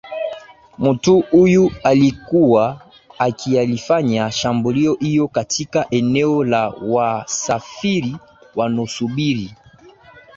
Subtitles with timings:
[0.77, 2.81] mtu huyu alikuwa
[3.17, 8.15] akiyalifanya shambulio hiyo katika eneo la wasafiri
[8.55, 9.55] wanosubiri